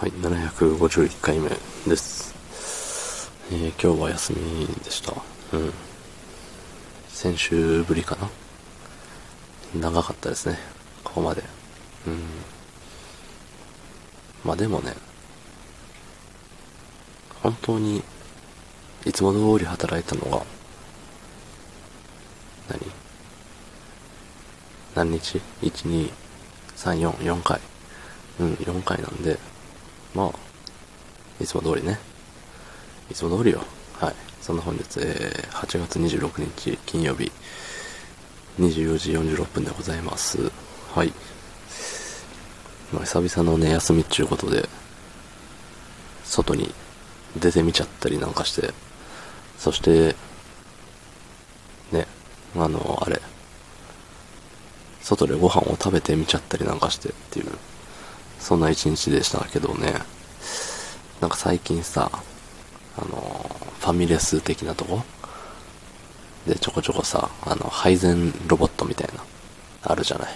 [0.00, 1.50] はい、751回目
[1.86, 2.34] です。
[3.52, 5.12] えー今日は休みでした。
[5.52, 5.72] うん。
[7.06, 8.30] 先週ぶりかな
[9.90, 10.56] 長かったですね。
[11.04, 11.42] ここまで。
[12.06, 12.18] うん。
[14.42, 14.94] まあでもね、
[17.42, 18.02] 本当に、
[19.04, 20.42] いつも通り働いたのが、
[22.70, 22.80] 何？
[24.94, 26.10] 何日 ?1、2、
[26.74, 27.60] 3、4、4回。
[28.38, 29.38] うん、4回なんで、
[30.14, 31.98] まあ、いつも通りね。
[33.10, 33.62] いつも通りよ。
[33.94, 34.14] はい。
[34.40, 37.30] そんな本日、えー、8月26日金曜日、
[38.58, 40.50] 24時46分でございます。
[40.94, 41.12] はい。
[42.92, 44.68] まあ、久々のね、休みっちゅうことで、
[46.24, 46.72] 外に
[47.38, 48.72] 出てみちゃったりなんかして、
[49.58, 50.16] そして、
[51.92, 52.06] ね、
[52.56, 53.20] あの、あれ、
[55.02, 57.46] 外でご飯を食べてみちゃったりなんかしてっていう、
[58.40, 59.94] そんな一日でしたけどね。
[61.20, 62.10] なんか最近さ、
[62.96, 63.06] あの、
[63.78, 65.02] ファミレス的なとこ？
[66.46, 69.22] でちょこちょこさ、あの、配膳ロボットみたいな、
[69.84, 70.28] あるじゃない？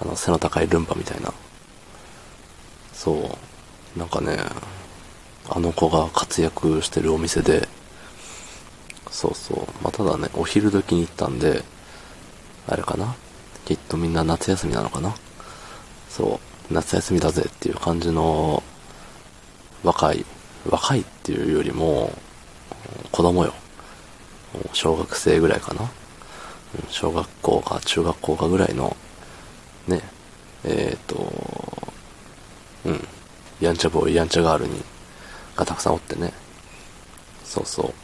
[0.00, 1.32] あの、背の高いルンバみたいな。
[2.92, 3.12] そ
[3.94, 3.98] う。
[3.98, 4.38] なんかね、
[5.48, 7.68] あの子が活躍してるお店で、
[9.10, 9.58] そうそう。
[9.82, 11.62] まあ、ただね、お昼時に行ったんで、
[12.66, 13.14] あれかな？
[13.64, 15.14] きっとみんな夏休みなのかな？
[16.08, 18.62] そう、夏休みだぜっていう感じの、
[19.84, 20.24] 若い、
[20.68, 22.12] 若いっていうよりも、
[23.12, 23.52] 子供よ。
[24.72, 25.90] 小学生ぐらいかな
[26.88, 28.96] 小学校か中学校かぐらいの、
[29.86, 30.02] ね、
[30.64, 31.32] えっ、と、
[32.84, 33.06] うん、
[33.60, 34.82] やんちゃボーイ、やんちゃガールに、
[35.54, 36.32] がたくさんおってね。
[37.44, 37.94] そうそ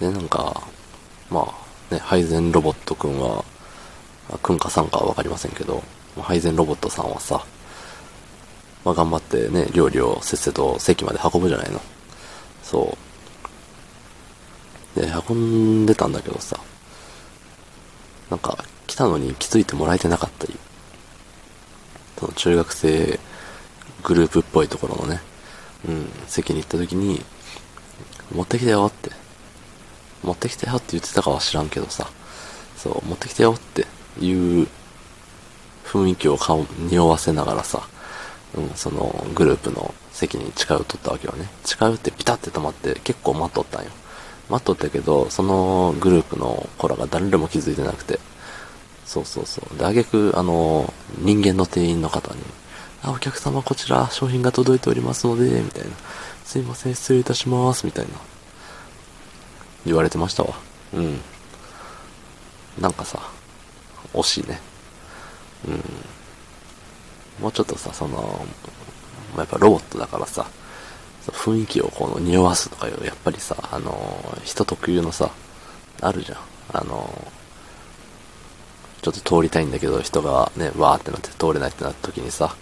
[0.00, 0.62] で、なんか、
[1.30, 1.54] ま
[1.90, 3.44] あ、ね、配膳ロボットくんは、
[4.42, 5.82] くんかさんかはわかりませんけど、
[6.22, 7.44] 配膳ロボットさんはさ、
[8.84, 11.80] まあ頑張ってね、料理をせっせと席まで運ぶじゃないの。
[12.62, 12.96] そ
[14.96, 15.00] う。
[15.00, 16.58] で、運んでたんだけどさ、
[18.30, 20.58] なんか、来たのに気づいてもらえてなかったり、
[22.18, 23.20] その中学生
[24.02, 25.20] グループっぽいところのね、
[25.86, 27.22] うん、席に行った時に、
[28.32, 29.10] 持ってきたよって、
[30.22, 32.10] 持ってきたよって言ってたかは知らんけどさ、
[32.76, 33.86] そう、持ってきたよって
[34.20, 34.68] いう
[35.88, 37.88] 雰囲気を顔、匂わせながらさ、
[38.56, 41.48] うん、そのグループの席に近寄っとったわけよね。
[41.64, 43.90] 近寄ってピタって止まって結構待っとったんよ。
[44.50, 48.18] 待っとったけど、そのグループの子らが誰でも気づいてなくて。
[49.06, 49.78] そうそうそう。
[49.78, 52.40] で、あげく、あの、人間の店員の方に、
[53.02, 55.90] あ、お客様こちら商品が届いておりますので、みたいな。
[56.44, 58.10] すいません、失礼いたします、みたいな。
[59.86, 60.54] 言われてましたわ。
[60.92, 61.20] うん。
[62.78, 63.18] なんかさ、
[64.12, 64.60] 惜しいね。
[65.66, 65.82] うん。
[67.42, 68.46] もうちょっとさ、その、
[69.36, 70.46] やっぱロボットだからさ、
[71.26, 75.30] 雰囲気をこの匂わすとかいう、やっぱりさ、あの、人特有のさ、
[76.00, 76.38] あるじゃん。
[76.72, 77.30] あの、
[79.02, 82.54] ちょっと通りたいんだけど、人がね、わーってなって通れないってなった時にさ、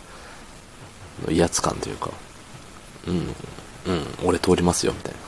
[1.30, 2.10] 威圧感というか、
[3.06, 3.34] うん、
[3.86, 5.18] うん、俺通りますよ、みたいな。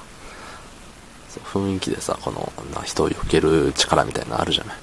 [1.45, 4.77] 雰囲気でさ、この、な人を避ける力みたいなのあるじゃない。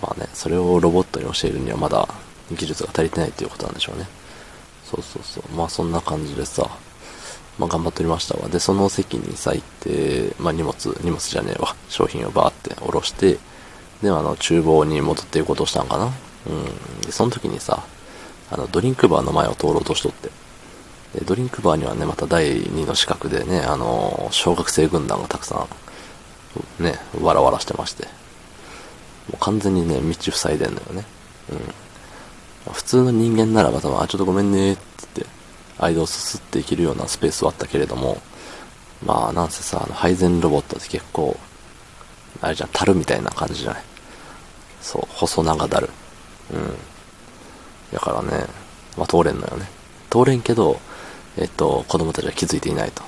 [0.00, 2.08] まあね、それをロボットに教えるにはまだ
[2.50, 4.06] 技術が足りてないっていうことなんでしょうね。
[4.84, 5.56] そうそうそう。
[5.56, 6.68] まあそんな感じでさ、
[7.58, 8.48] まあ頑張っておりましたわ。
[8.48, 11.76] で、その席にさ、行って、まあ荷物、荷物じゃねえわ。
[11.88, 13.38] 商品をバーって下ろして、
[14.02, 16.06] で、あの、厨房に戻っていこうとしたんかな。
[16.06, 17.00] うん。
[17.02, 17.84] で、その時にさ、
[18.50, 20.30] あの、ドリンクバーの前を通ろうとしとって。
[21.18, 25.66] で、ドリンクバーにはね、また第二の資格でね、あの、小学生軍団がたくさ
[26.80, 28.08] ん、ね、わらわらしてまして。
[29.34, 31.04] う完全にね、道塞いでんのよね。
[32.66, 32.72] うん。
[32.72, 34.82] 普通の人間ならば多分、あ、ちょっとごめんね、って
[35.16, 35.32] 言って、
[35.78, 38.20] 間をすすっていけるようなスペースはあったけれども、
[39.04, 41.38] まあ、なんせさ、あの、配膳ロボットって結構、
[42.42, 43.82] あれじゃん、樽みたいな感じじゃない？
[44.80, 45.90] そう、細長だる。
[46.52, 46.76] うん。
[47.92, 48.46] だからね、
[48.96, 49.68] まあ通れんのよね。
[50.10, 50.80] 通れんけど、
[51.36, 53.02] えっと、子供たちは気づいていないと。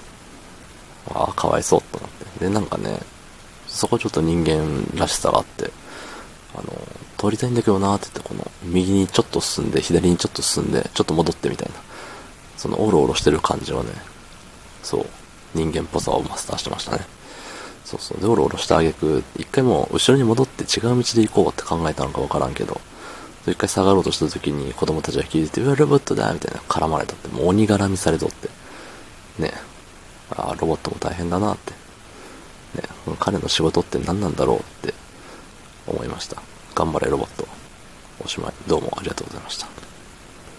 [1.15, 2.47] ああ、かわいそうと思って。
[2.47, 2.99] で、なんかね、
[3.67, 5.71] そこちょっと人間らしさがあって、
[6.55, 6.65] あの、
[7.19, 11.75] 通りたいんだけどなーって言って、この、右にちょっと進んで、左にちょっと進んで、ちょっと戻ってみたいな。
[12.57, 13.91] その、おろおろしてる感じはね、
[14.83, 15.07] そう、
[15.55, 17.07] 人間っぽさをマスターしてましたね。
[17.85, 18.21] そうそう。
[18.21, 22.81] で、おろおろしたあげく、一回もう後ろに戻って違う道で行こうって考えたのかわからんけど、
[23.47, 28.49] 一回下がろうとした時に子供たちが気づいて、うわ、ロボットだみたいな絡まれたって、もう鬼絡みされとって。
[29.39, 29.53] ね
[30.31, 31.73] ああ、ロボットも大変だなって。
[32.81, 32.89] ね
[33.19, 34.95] 彼の仕事って何なんだろうって
[35.87, 36.43] 思いました。
[36.75, 37.47] 頑張れロボット。
[38.25, 38.53] おしまい。
[38.69, 39.82] どうもありがとうございました。